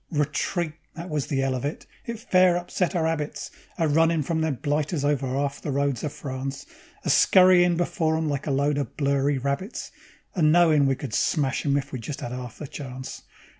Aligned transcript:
Retreat! 0.09 0.73
That 0.95 1.11
was 1.11 1.27
the 1.27 1.43
'ell 1.43 1.53
of 1.53 1.63
it. 1.63 1.85
It 2.07 2.17
fair 2.17 2.57
upset 2.57 2.95
our 2.95 3.05
'abits, 3.05 3.51
A 3.77 3.87
runnin' 3.87 4.23
from 4.23 4.41
them 4.41 4.55
blighters 4.55 5.05
over 5.05 5.27
'alf 5.27 5.61
the 5.61 5.69
roads 5.69 6.03
of 6.03 6.11
France; 6.11 6.65
A 7.05 7.07
scurryin' 7.11 7.77
before 7.77 8.17
'em 8.17 8.27
like 8.27 8.47
a 8.47 8.49
lot 8.49 8.79
of 8.79 8.97
blurry 8.97 9.37
rabbits, 9.37 9.91
And 10.33 10.51
knowin' 10.51 10.87
we 10.87 10.95
could 10.95 11.13
smash 11.13 11.67
'em 11.67 11.77
if 11.77 11.91
we 11.91 11.99
just 11.99 12.23
'ad 12.23 12.31
'alf 12.31 12.59
a 12.61 12.65
chance. 12.65 13.21